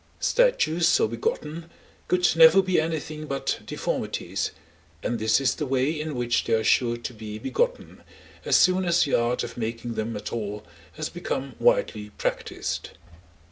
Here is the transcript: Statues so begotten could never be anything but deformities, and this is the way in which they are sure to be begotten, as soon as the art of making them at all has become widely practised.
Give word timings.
Statues 0.19 0.87
so 0.87 1.07
begotten 1.07 1.69
could 2.07 2.27
never 2.35 2.63
be 2.63 2.81
anything 2.81 3.27
but 3.27 3.59
deformities, 3.67 4.49
and 5.03 5.19
this 5.19 5.39
is 5.39 5.53
the 5.53 5.65
way 5.67 5.91
in 5.91 6.15
which 6.15 6.43
they 6.43 6.55
are 6.55 6.63
sure 6.63 6.97
to 6.97 7.13
be 7.13 7.37
begotten, 7.37 8.01
as 8.43 8.55
soon 8.55 8.83
as 8.85 9.03
the 9.03 9.13
art 9.13 9.43
of 9.43 9.57
making 9.57 9.93
them 9.93 10.17
at 10.17 10.33
all 10.33 10.65
has 10.93 11.09
become 11.09 11.53
widely 11.59 12.09
practised. 12.17 12.97